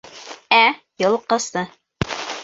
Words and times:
—Ә 0.59 0.61
йылҡысы? 1.03 1.63